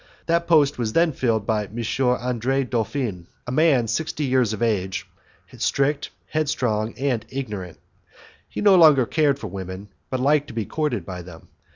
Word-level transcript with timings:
That 0.25 0.47
post 0.47 0.79
was 0.79 0.93
then 0.93 1.11
filled 1.11 1.45
by 1.45 1.65
M. 1.65 1.77
Andre 1.99 2.63
Dolfin, 2.63 3.27
a 3.45 3.51
man 3.51 3.87
sixty 3.87 4.25
years 4.25 4.51
of 4.51 4.63
age, 4.63 5.05
strict, 5.59 6.09
headstrong, 6.25 6.95
and 6.97 7.23
ignorant. 7.29 7.77
He 8.49 8.61
no 8.61 8.73
longer 8.73 9.05
cared 9.05 9.37
for 9.37 9.45
women, 9.45 9.89
but 10.09 10.19
liked 10.19 10.47
to 10.47 10.53
be 10.55 10.65
courted 10.65 11.05
by 11.05 11.21
them. 11.21 11.49